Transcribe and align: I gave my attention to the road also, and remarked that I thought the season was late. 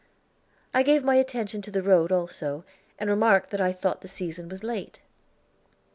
I 0.73 0.81
gave 0.81 1.03
my 1.03 1.13
attention 1.17 1.61
to 1.61 1.69
the 1.69 1.83
road 1.83 2.11
also, 2.11 2.63
and 2.97 3.07
remarked 3.07 3.51
that 3.51 3.61
I 3.61 3.71
thought 3.71 4.01
the 4.01 4.07
season 4.07 4.49
was 4.49 4.63
late. 4.63 4.99